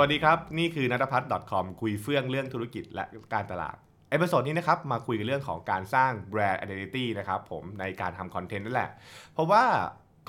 [0.00, 3.04] วัสดีครับ นี่คือนัทพัฒน์ .com คุยเฟื่องเรื่องธุรกิจและ
[3.34, 3.76] การตลาด
[4.10, 8.90] episode นี้นะครับมาคุยกันเรื่องของการสร้างแบรนด์ identity นะครับผมในการทำคอนเทนต์นั่นแหละ
[9.32, 9.64] เพราะว่า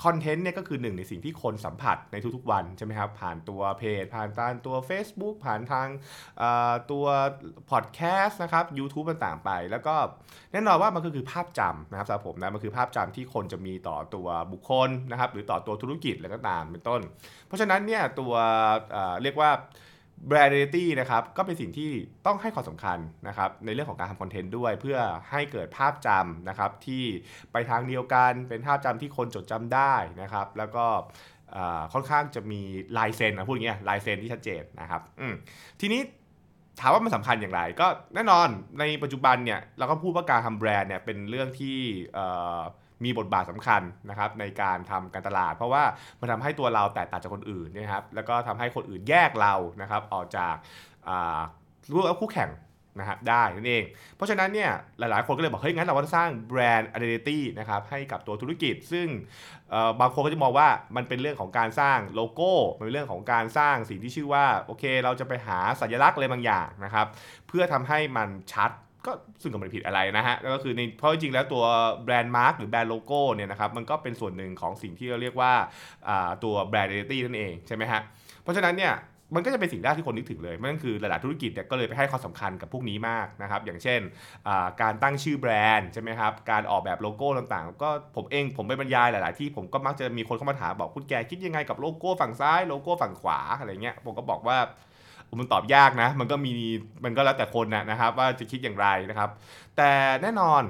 [0.04, 5.88] คอนเทนต์เนี่ยก็คือหนึ่งในสิ่งที่คนสัมผัสในทุกๆวันใช่ไหมครับ ผ่านตัวเพจ ผ่านทางตัว Facebook ผ่านทาง
[6.90, 7.04] ตัว
[7.70, 9.94] พอดแคสต์นะครับ YouTube ต่างๆไป แล้วก็
[10.52, 17.00] แน่นอนว่ามันก็คือภาพจำนะครับสำหรับผมนะ มันคือภาพจำที่คนจะมีต่อตัวบุคคลนะครับ หรือต่อตัวธุรกิจอะไรก็ตามเป็นต้น
[17.46, 18.32] เพราะฉะนั้นเนี่ยตัว
[19.22, 19.50] เรียกว่า
[20.28, 21.90] แบรนด์ identity นะครับก็เป็นสิ่งที่
[22.26, 24.98] ต้องให้ความสำคัญนะครับในเรื่องของการทำคอนเทนต์ด้วยเพื่อ
[25.30, 27.04] ให้เกิดภาพจำนะครับที่
[27.52, 30.84] ไปทางเดียวกันเป็นภาพจำที่คนจดจำได้นะครับ แล้วก็
[31.92, 32.60] ค่อนข้างจะมี
[32.98, 35.00] ลายเซ็นนะพูดอย่างเงี้ยลายเซ็นที่ชัดเจนนะครับ
[35.80, 36.00] ทีนี้
[36.80, 41.78] ถามว่ามันสำคัญอย่างไร ก็แน่นอนในปัจจุบันเนี่ยเราก็พูดว่าการทำแบรนด์เนี่ยเป็นเรื่องที่
[42.91, 45.84] เมีบทบาทสำคัญนะครับในการทำการตลาด เพราะว่า
[46.20, 50.54] มันทำให้ตัวเราแตกต่างจากคนอื่นนะครับแล้วก็ทำให้คนอื่นแยกเรานะครับออกจาก
[51.08, 51.40] อ่า
[51.90, 52.50] รู้ว่าคู่แข่ง
[52.98, 53.84] นะครับได้นั่นเอง
[54.16, 59.08] เพราะฉะนั้นเนี่ยหลายๆ คนก็เลยบอกเฮ้ยงั้นเราต้องสร้างแบรนด์ identity นะครับให้กับตัวธุรกิจ ซึ่ง
[60.00, 67.06] บางคนก็จะมองว่ามันเป็นเรื่องของการสร้างโลโก้มันเป็นเรื่องของการสร้างสิ่งที่ชื่อว่าโอเค เราจะไปหาสัญลักษณ์อะไรบางอย่างนะครับ
[67.48, 68.70] เพื่อทำให้มันชัด
[69.06, 71.64] ก็ซึ่งก็ไม่ได้ผิดอะไรนะฮะก็คือในเพราะจริงๆแล้วตัว
[72.04, 75.52] brand mark หรือ brand logo เนี่ยนะครับมันก็เป็นส่วนหนึ่งของสิ่งที่เราเรียกว่า
[76.44, 78.00] ตัวแบรนด์ identity นั่นเองใช่ไหมฮะ
[78.42, 78.94] เพราะฉะนั้นเนี่ย
[79.34, 84.00] มันก็จะเป็นสิ่งแรกที่คนนึกถึงเลยนั่นคือหลายๆธุรกิจเนี่ยก็เลยไปให้ความสำคัญกับพวกนี้มากนะครับ อย่างเช่น
[84.82, 94.58] การตั้งชื่อแบรนด์ใช่ไหมครับ การออกแบบโลโก้ต่างๆ ก็ผมเองผมไปบรรยายหลายๆที่ผมก็มักจะมีคนเข้ามาถามบอกคุณแกคิดยังไงกับโลโก้ฝั่งซ้ายโลโก้ฝั่งขวาอะไรเงี้ยผมก็บอกว่า
[95.40, 96.52] มันตอบยากนะ มันก็มี
[97.04, 99.30] มันก็แล้วแต่คนนะนะครับ ว่าจะคิดอย่างไรนะครับ
[99.76, 99.90] แต่
[100.22, 100.62] แน่นอน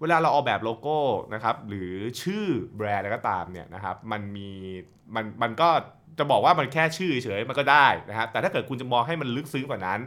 [0.00, 0.98] เวลาเราออกแบบโลโก้
[1.34, 1.92] นะครับหรือ
[2.22, 2.44] ชื่อ
[2.76, 4.50] แบรนด์อะไรก็ตามเนี่ยนะครับมันมี
[5.14, 5.68] มันมันก็
[6.18, 10.00] จะบอกว่ามันแค่ชื่อเฉยมันก็ได้นะครับแต่ถ้าเกิดคุณจะมองให้มันลึกซึ้งกว่านั้น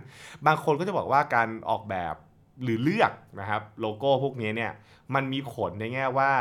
[0.45, 2.15] บางคนก็จะบอกว่าการออกแบบ
[2.63, 4.71] หรือเลือกนะครับโลโก้พวกนี้เนี่ย
[5.15, 6.31] มันมีผลในแง่ว่า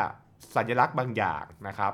[0.56, 1.92] สัญลักษณ์บางอย่างนะครับ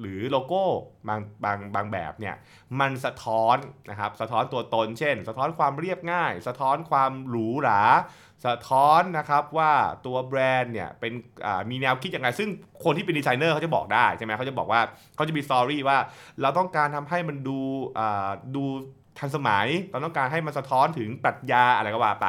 [0.00, 0.62] หรือโลโก้
[1.08, 2.34] บางบางบางแบบเนี่ย
[2.80, 3.56] มันสะท้อน
[3.90, 7.82] นะครับสะท้อนตัวตน เช่น สะท้อนความเรียบง่าย สะท้อนความหรูหรา
[8.46, 9.72] สะท้อนนะครับว่า
[10.06, 11.12] ตัวแบรนด์เนี่ยเป็น
[11.70, 12.48] มีแนวคิดยังไง ซึ่ง
[12.84, 14.80] คนที่เป็นดีไซเนอร์เขาจะบอกได้ใช่ไหมเขาจะบอกว่า
[15.16, 15.98] เขาจะมีสตอรี่ว่า
[16.42, 17.58] เราต้องการทำให้มันดู
[18.56, 18.62] ดู
[19.18, 22.26] ทันสมัย เราต้องการให้มันสะท้อนถึงปรัชญาอะไรก็ว่าไป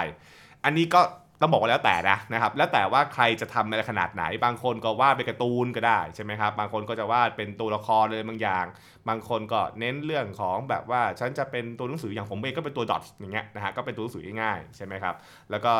[0.63, 1.01] อันนี้ก็
[1.43, 8.65] ต้องบอกว่าแล้วแต่นะนะครับ แล้วแต่ว่าใครจะทำอะไรขนาดไหน บางคนก็วาดเป็นการ์ตูนก็ได้ใช่ไหมครับ บางคนก็จะวาดเป็นตัวละครเลยบางอย่าง
[9.09, 15.15] บางคนก็เน้นเรื่องของแบบว่าฉันจะเป็นตัวหนังสืออย่างผมเองก็เป็นตัวดอทอย่างเงี้ยนะฮะก็เป็นตัวหนังสือง่ายๆใช่ไหมครับ
[15.51, 15.71] แล้วก็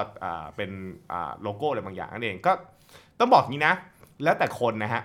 [0.56, 0.72] เป็น
[1.41, 2.51] โลโก้อะไรบางอย่างนั่นเองก็
[3.19, 3.74] ต้องบอกงี้นะ
[4.24, 5.03] แล้วแต่คนนะฮะ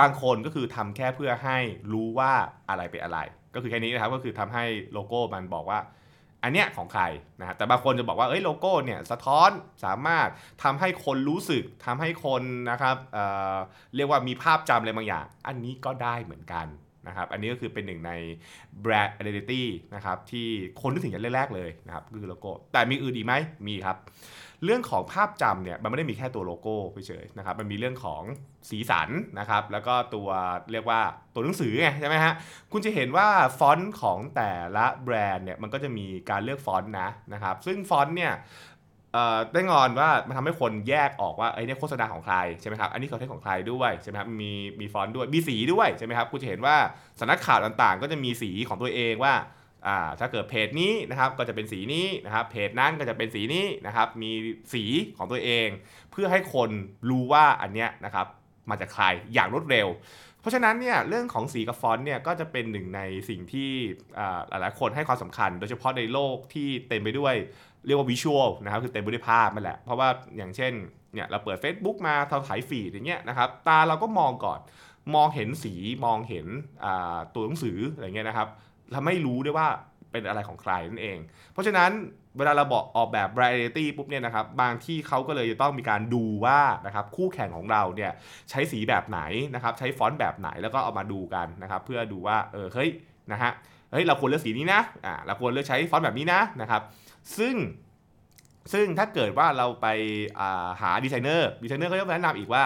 [0.00, 1.58] บางคนก็คือทำแค่เพื่อให้
[1.92, 2.32] รู้ว่า
[2.68, 3.18] อะไรเป็นอะไร
[3.54, 5.78] ก็คือแค่นี้นะครับก็คือทำให้โลโก้มันบอกว่า
[6.42, 7.02] อันเนี้ยของใคร
[7.40, 9.50] นะฮะแต่บางคนจะบอกว่าเอ้ยโลโก้เนี่ยสะท้อน
[9.84, 10.28] สามารถ
[10.62, 13.24] ทำให้คนรู้สึกทำให้คนนะครับเอ่
[13.54, 13.56] อ
[13.96, 16.66] เรียกว่ามีภาพจำอะไรบางอย่าง อันนี้ก็ได้เหมือนกัน
[17.06, 18.12] นะครับอันนี้ก็คือเป็นหนึ่งใน
[18.84, 19.62] brand identity
[19.94, 20.46] นะครับที่
[20.80, 23.34] คนนึกถึงอย่างแรกๆเลยนะครับคือโลโก้แต่มีอื่นอีกไหม
[23.66, 23.96] มีครับ
[24.64, 26.74] เรื่องของภาพจำเนี่ยมันไม่ได้มีแค่ตัวโลโก้
[27.06, 28.22] เฉยๆนะครับมันมีเรื่องของ
[28.70, 29.08] สีสัน
[29.38, 30.28] นะครับแล้วก็ตัว
[30.72, 31.00] เรียกว่า
[31.34, 32.34] ตัวหนังสือไงใช่ไหมฮะ
[32.72, 33.28] คุณจะเห็นว่า
[33.58, 38.32] ฟอนต์ของแต่ละแบรนด์เนี่ยมันก็จะมีการเลือกฟอนต์นะนะครับซึ่งฟอนต์เนี่ย
[39.52, 46.76] ได้งอนว่ามันทำให้คนแยกออกว่าไอ้นี่โฆษณาของใครใช่ไหมครับอันนี้คอนเทนต์ของใครด้วยใช่ไหมครับมีมีฟอนต์ด้วยมีสีด้วยใช่ไหมครับคุณจะเห็นว่า
[47.20, 49.34] สำนักข่าวต่างๆ ก็จะมีสีของตัวเองว่า
[49.86, 54.30] อ่าถ้าเกิดเพจนี้นะครับก็จะเป็นสีนี้นะครับเพจนั้นก็จะเป็นสีนี้นะครับมี
[54.72, 54.84] สี
[55.16, 55.68] ของตัวเอง
[56.10, 56.70] เพื่อให้คน
[57.10, 58.26] รู้ว่าอันเนี้ยนะครับ
[58.70, 59.04] มาจากใคร
[59.34, 59.88] อย่างรวดเร็ว
[60.40, 63.70] เพราะฉะนั้นเนี่ยเรื่องของสีกับฟอนต์เนี่ยก็จะเป็นหนึ่งในสิ่งที่
[64.18, 67.34] อ่าหลายๆคนให้ความสำคัญ โดยเฉพาะในโลกที่เต็มไปด้วย
[67.86, 70.72] เรียกว่าวิชวลนะครับคือเต็มไปด้วยภาพนั่นแหละ เพราะว่าอย่างเช่น
[71.14, 74.60] เนี่ยเราเปิด Facebook มาเราถ่ายฟีดอย่างเงี้ยนะครับตาเราก็มองก่อน
[75.14, 75.74] มองเห็นสี
[76.04, 76.46] มองเห็น
[77.34, 78.48] ตัวหนังสืออะไรเงี้ยนะครับ
[78.94, 79.68] ทำให้รู้ได้ว่า
[80.12, 81.18] เป็นอะไรของใครนั่นเอง
[81.52, 81.90] เพราะฉะนั้น
[82.38, 88.12] เวลาเราบอกออกแบบ variety ปุ๊บเนี่ยนะครับบางที่เขาก็เลยจะต้องมีการดูว่านะครับคู่แข่งของเราเนี่ย
[88.50, 89.20] ใช้สีแบบไหน
[89.54, 92.90] นะครับใช้ฟอนต์แบบไหนแล้วก็เอามาดูกันนะครับเพื่อดูว่าเออเฮ้ย
[93.32, 93.52] นะฮะ
[93.90, 96.82] เฮ้ยเราควรเลือกสีนี้นะอ่าเราควรเลือกใช้ฟอนต์แบบนี้นะนะครับ
[97.38, 97.54] ซึ่ง
[98.72, 102.62] ซึ่งถ้าเกิดว่าเราไปหาดีไซเนอร์ดีไซเนอร์ก็จะแนะนำอีกว่า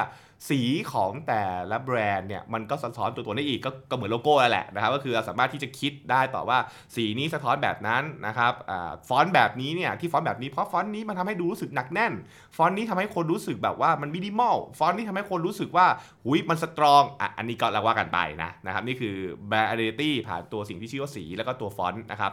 [0.48, 0.60] สี
[0.92, 6.58] ของแต่ละแบรนด์เนี่ยมันก็สะท้อนตัวตนได้อีกก็ก็เหมือนโลโก้แหละนะครับก็คือเราสามารถที่จะคิดได้ต่อว่า
[6.94, 8.72] สีนี้สะท้อนแบบนั้นนะครับอ
[9.08, 12.12] ฟอนต์แบบนี้เนี่ยที่ฟอนต์แบบนี้เพราะฟอนต์นี้มันทำให้ดูรู้สึกหนักแน่น
[12.56, 15.86] ฟอนต์นี้ทำให้คนรู้สึกแบบว่ามันมินิมอลฟอนต์นี้ทำให้คนรู้สึกว่า
[16.24, 19.14] หุยมันสตรองอะอันนี้ก็เราว่ากันไปนะนะครับนี่คือ
[19.50, 22.32] brand identity ผ่านตัวสิ่งที่ชื่อว่าสีแล้วก็ตัวฟอนต์นะครับ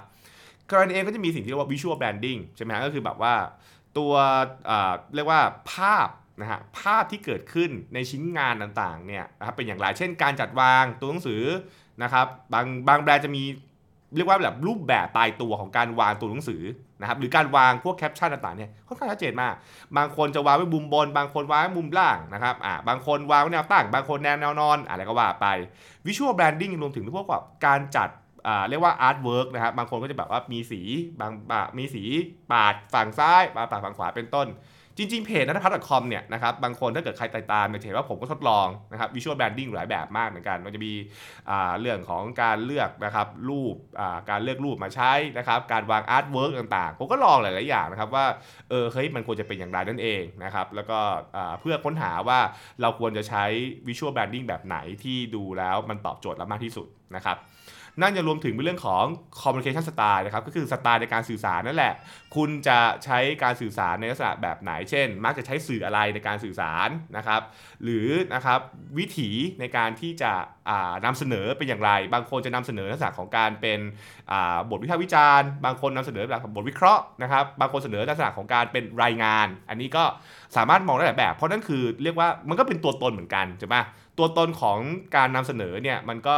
[0.71, 3.33] กรณีเองก็จะมีสิ่งที่เรียกว่า visual branding ใช่ไหมฮะก็คือแบบว่า
[3.97, 4.13] ตัว
[5.15, 6.07] เรียกว่าภาพ
[6.39, 11.43] นะฮะภาพที่เกิดขึ้นในชิ้นงานต่างๆเนี่ยนะครับเป็นอย่างไร เช่นการจัดวางตัวหนังสือ
[12.03, 13.43] นะครับบางบางแบรนด์จะมี
[14.15, 16.63] เรียกว่าแบบรูปแบบตายตัวของการวางตัวหนังสือ
[17.01, 19.53] นะครับหรือการวางพวกแคปชั่นต่างๆเนี่ยค่อนข้างชัดเจนมาก
[19.97, 25.47] บางคนจะวางไว้มุมบน บางคนวางไว้มุมล่างนะครับอ่าบางคนวางไว้แนวตั้ง บางคนแนวแนวนอนอะไรก็ว่าไป
[26.05, 28.09] visual branding รวมถึงพวกแบบการจัด
[28.47, 30.81] อ่าเรียกว่า artwork นะครับบางคนก็จะแบบว่ามีสี
[31.19, 31.31] บาง
[31.77, 32.03] มีสี
[32.51, 34.47] ปาดฝั่งซ้ายปาดฝั่งขวาเป็นต้น
[34.97, 40.93] จริงๆ เพจนัทพัฒน์ .com เนี่ยนะครับบางคนถ้าเกิดใครติดตามจะเห็นว่าผมก็ทดลองนะครับ visual branding หลายแบบมากเหมือนกัน มันจะมี
[41.79, 43.75] เรื่องของการเลือกนะครับรูป
[44.29, 48.25] การเลือกรูปมาใช้นะครับการวาง artwork ต่างๆ ผมก็ลองหลายๆอย่างนะครับว่า
[48.69, 50.99] เออเฮ้ยมันควรจะเป็นอย่างไรนั่นเองนะครับแล้วก็
[51.61, 52.39] เพื่อค้นหาว่า
[52.81, 53.43] เราควรจะใช้
[53.87, 57.37] visual branding แบบไหนที่ดูแล้วมันตอบโจทย์เรามากที่สุดนะครับ
[58.01, 59.05] นั่นจะรวมถึงเป็นเรื่องของ
[59.41, 61.93] communication style นะครับก็คือสไตล์ในการสื่อสารนั่นแหละ
[62.35, 67.41] คุณจะใช้การสื่อสารในลักษณะแบบไหน เช่น มักจะใช้สื่ออะไรในการสื่อสารนะครับ
[67.83, 68.59] หรือนะครับ
[68.97, 69.29] วิถี
[69.59, 70.31] ในการที่จะ
[71.05, 73.79] นำเสนอเป็นอย่างไร บางคนจะนำเสนอลักษณะของการเป็น
[74.69, 80.03] บทวิพากษ์วิจารณ์ บางคนนำเสนอแบบบทวิเคราะห์นะครับบางคนเสนอลักษณะของการเป็นรายงาน อันนี้ก็
[80.55, 83.77] สามารถมองได้หลายแบบ เพราะนั่นคือเรียกว่ามันก็เป็นตัวตนเหมือนกันใช่ไหม
[84.19, 84.79] ตัวตนของ
[85.15, 86.37] การนำเสนอเนี่ยมันก็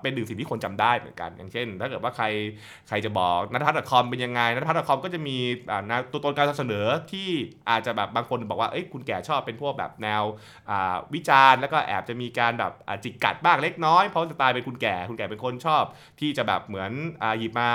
[0.00, 2.26] เป็นหนึ่งสิ่งที่คนจำได้เหมือนกัน อย่างเช่น ถ้าเกิดว่าใคร
[2.88, 5.36] ใครจะบอกนัทพัฒน์คอมเป็นยังไงนัทพัฒน์คอมก็จะมี
[6.12, 7.28] ตัวตนการเสนอที่
[7.70, 10.22] อาจจะแบบบางคนบอกว่าเอ้ยคุณแก่ชอบเป็นพวกแบบแนว
[11.14, 12.72] วิจารณ์แล้วก็แอบจะมีการแบบ
[13.04, 15.84] จิกกัดบ้างเล็กน้อยเพราะสไตล์เป็นคุณแก่คุณแก่เป็นคนชอบ
[16.20, 16.90] ที่จะแบบเหมือน
[17.38, 17.70] หยิบมา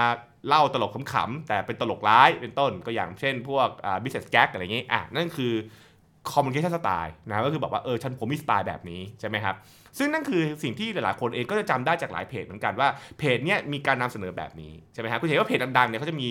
[0.47, 3.67] เล่าตลกขำๆแต่เป็นตลกร้ายเป็นต้นก็อย่างเช่น พวก
[4.03, 5.53] business gag อะไรอย่างงี้อะนั่นคือ
[6.29, 9.55] communication style นะก็คือบอกว่าเออฉันผมมีสไตล์แบบนี้ใช่ไหมครับ
[9.97, 12.87] ซึ่งนั่นคือสิ่งที่หลายๆคนเองก็จะจำได้จากหลายเพจเหมือนกันว่า
[13.19, 16.29] เพจเนี้ยมีการนำเสนอแบบนี้ใช่ไหมครับคุณเห็นว่าเพจดังๆเนี่ยเขาจะมี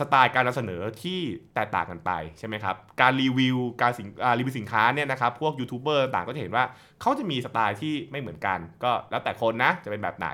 [0.00, 1.18] สไตล์การนำเสนอที่
[1.54, 4.08] แตกต่างกันไปใช่ไหมครับการรีวิวการสิน
[4.38, 6.64] รีวิวสินค้าเนี่ยนะครับพวกยูทูบเบอร์ต่างก็จะเห็นว่า
[7.00, 10.28] เขาจะมีสไตล์ที่ไม่เหมือนกัน ก็แล้วแต่คนนะจะเป็นแบบไหน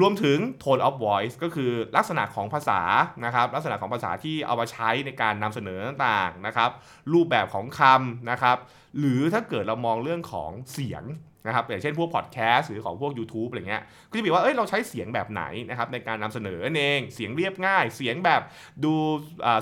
[0.00, 2.80] รวมถึง tone of voice ก็คือลักษณะของภาษา
[3.24, 6.70] นะครับลักษณะของภาษาที่เอามาใช้ในการนำเสนอต่างๆนะครับ
[7.12, 8.56] รูปแบบของคำนะครับ
[8.98, 11.04] หรือถ้าเกิดเรามองเรื่องของเสียง
[11.46, 18.42] นะครับอย่างเช่นพวกพอดแคสต์หรือของพวก YouTube อะไรเงี้ยก็จะบอกว่าเอ้ยเราใช้เสียงแบบไหนนะครับในการนำเสนอเองเสียงเรียบง่าย เสียงแบบ
[18.84, 18.92] ดู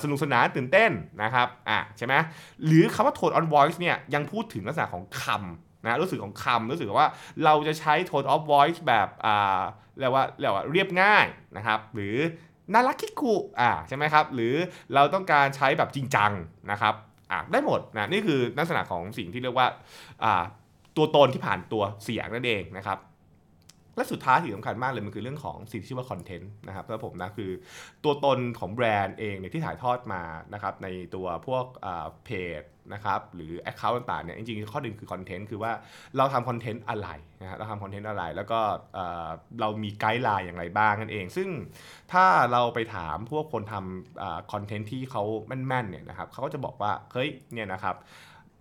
[0.03, 0.91] สนุกสนานตื่นเต้น
[1.23, 2.15] นะครับอะใช่ไหม
[2.67, 7.09] หรือคำว่า tone on voice เนี่ยยังพูดถึงลักษณะของคำ นะรู้สึกของคำรู้สึกว่า
[7.45, 9.61] เราจะใช้ tone of voice แบบอ่า
[9.99, 12.17] เรียกว่าเรียกว่าเรียบง่ายนะครับหรือ
[12.73, 14.55] น่ารักคิกุอ่าใช่ไหมครับหรือ
[14.95, 16.33] เราต้องการใช้แบบจริงจัง
[16.71, 16.95] นะครับ
[17.31, 19.69] อ่าได้หมดนะนี่คือลักษณะของสิ่งที่เรียกว่า
[20.25, 20.43] อ่า
[20.97, 22.99] ตัวตนที่ผ่านตัวเสียงนั่นเองนะครับ
[24.01, 27.51] และสุดท้ายที่สำคัญมากเลยมันคือเรื่องของสิ่งที่ชื่อว่าคอนเทนต์นะครับสำหรับผมนะคือ
[28.05, 30.23] ตัวตนของแบรนด์เองเนี่ยที่ถ่ายทอดมา
[30.55, 31.65] นะครับในตัวพวก
[32.25, 32.31] เพ
[32.61, 32.63] จ
[32.93, 35.73] นะครับหรือ Account ต่างๆเนี่ยจริงๆข้อหนึ่งคือคอนเทนต์คือว่า
[36.17, 37.09] เราทำคอนเทนต์อะไร
[37.41, 38.61] นะฮะเราทำคอนเทนต์อะไร แล้วก็
[39.61, 41.49] เรามี guideline อย่างไรบ้างนั่นเอง ซึ่ง
[42.13, 47.97] ถ้าเราไปถามพวกคนทำคอนเทนต์ที่เขาแม่นๆเนี่ยนะครับเขาก็จะบอกว่าเฮ้ยเนี่ยนะครับ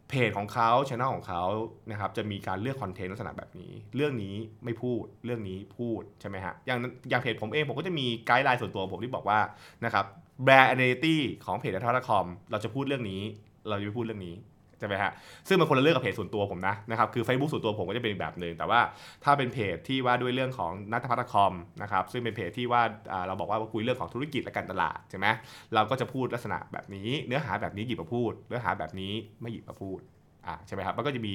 [0.09, 1.43] เพจของเขาช่องของเขา
[1.91, 9.39] นะครับจะมีการเลือกคอนเทนต์ลักษณะแบบนี้ เรื่องนี้ไม่พูดเรื่องนี้พูดใช่ไหมฮะอย่างอย่างเพจผมเองผมก็จะมีไกด์ไลน์ส่วนตัวผมที่บอกว่า
[9.85, 10.05] นะครับ
[10.43, 13.21] แบรนด์อเดนตี้ของเพจดัททาคอมเราจะพูดเรื่องนี้
[13.67, 14.35] เราจะไม่พูดเรื่องนี้
[14.79, 15.11] ใช่ไหมฮะ
[15.47, 18.79] ซึ่งมันคนละเรื่องกับเพจส่วนตัวผมนะนะครับคือ Facebook ส่วนตัวผมก็จะเป็นแบบหนึ่งแต่ว่า
[19.23, 22.81] ถ้าเป็นเพจที่ว่าด้วยเรื่องของนัทพัฒคอมนะครับซึ่งเป็นเพจที่ว่า
[23.27, 25.27] เราบอกว่าคุยเรื่องของธุรกิจและการตลาดใช่ไหม
[25.73, 29.99] เราก็จะพูดลักษณะแบบนี้ เนื้อหาแบบนี้หยิบมาพูด เนื้อหาแบบนี้ไม่หยิบมาพูด
[30.45, 31.33] อ่าใช่ไหมครับมันก็จะมี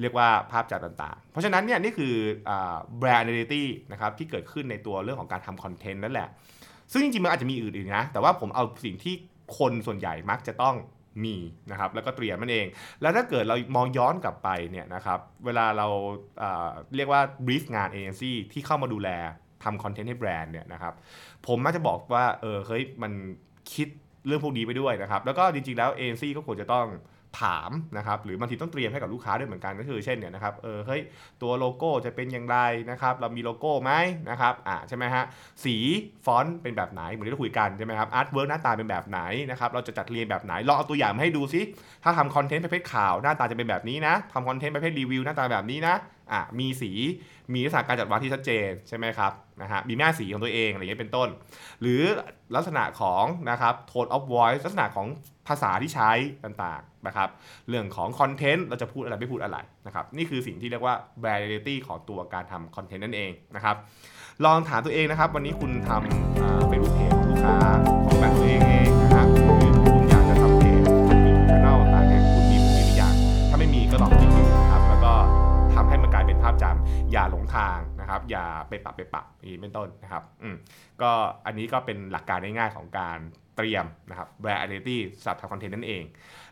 [0.00, 2.14] เรียกว่าภาพจำต่างๆ เพราะฉะนั้นเนี่ยนี่คือ
[2.98, 6.28] แบรนด์ identity นะครับที่เกิดขึ้นในตัวเรื่องของการทำคอนเทนต์นั่นแหละ
[6.92, 9.14] ซึ่งจริงๆมันอาจจะมีอื่นๆนะแต่ว่าผมเอาสิ่งที่
[9.58, 10.74] คนส่วนใหญ่มักจะต้อง
[11.22, 11.36] มี
[11.70, 12.66] นะครับแล้วก็เตรียมมันเอง
[13.02, 15.86] แล้วถ้าเกิดเรามองย้อนกลับไปเนี่ยนะครับเวลาเรา
[16.96, 19.08] เรียกว่า brief งานเอเจนซี่ที่เข้ามาดูแล
[19.64, 20.94] ทำคอนเทนต์ให้แบรนด์เนี่ยนะครับ
[21.46, 23.12] ผมมักจะบอกว่าเออเฮ้ยมัน
[23.74, 23.88] คิด
[24.26, 26.86] เรื่องพวกนี้ไปด้วยนะครับแล้วก็จริงๆแล้วเอเจนซี่ก็ควรจะต้อง
[27.42, 31.00] ถามนะครับหรือบางทีต้องเตรียมให้กับลูกค้าด้วยเหมือนกันก็คือเช่นเนี่ยนะครับเออเฮ้ย
[31.42, 32.58] ตัวโลโก้จะเป็นอย่างไร
[32.90, 33.92] นะครับเรามีโลโก้ไหม
[34.30, 35.24] นะครับอ่าใช่ไหมฮะ
[35.64, 35.76] สี
[36.24, 41.60] ฟอนต์เป็นแบบไหนเหมือนที่เราคุยกันใช่ไหมครับ artwork หน้าตาเป็นแบบไหนนะครับเราจะจัดเรียงแบบไหนลองเอาตัวอย่างมาให้ดูซิ
[42.04, 45.94] ถ้าทำคอนเทนต์ประเภทข่าวหน้าตาจะเป็นแบบนี้นะทำคอนเทนต์ประเภทรีวิวหน้าตาแบบนี้นะ
[46.32, 46.90] อะมีสี
[47.54, 51.28] มีลักษณะการจัดวางที่ชัดเจนใช่ไหมครับนะฮะมีแม่สีของตัวเองอะไรอย่างเงี้ยเป็นต้น
[51.80, 52.02] หรือ
[52.54, 55.06] ลักษณะของนะครับ tone of voice ลักษณะของ
[55.48, 56.10] ภาษาที่ใช้
[56.44, 57.28] ต่างๆนะครับ
[57.68, 63.76] เรื่องของคอนเทนต์เราจะพูดอะไรไม่พูดอะไรนะครับนี่คือสิ่งที่เรียกว่า variety ของตัวการทำคอนเทนต์นั่นเองนะครับ
[64.44, 67.00] ลองถามตัวเองนะครับ วันนี้คุณทำเฟซบุ๊กเพ
[67.44, 67.56] ค้า
[68.06, 71.10] ของแบรนด์ตัวเองเองนะฮะหรือคุณอยากจะทำเพจยูทูบ
[71.48, 73.14] ช anel ต่างๆคุณมีคุณมีอยัง
[73.50, 74.43] ถ้าไม่มีก็ลองคิด
[76.44, 80.56] ภาพจำอย่าหลงทางนะครับ อย่าไปปรับไปปรับอีกเป็นต้นนะครับอืม
[81.02, 81.10] ก็
[81.46, 83.18] อันนี้ก็เป็นหลักการง่ายๆของการ
[83.56, 86.02] เตรียมนะครับแบรนด์ identity สำหรับทำคอนเทนต์นั่นเอง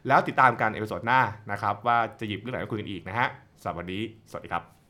[0.06, 1.20] แล้วติดตามกัน episode หน้า
[1.52, 3.28] นะครับ ว่าจะหยิบเรื่องไหนมาคุยกันอีกนะฮะ
[3.62, 4.81] สวัสดี สวัสดีครับ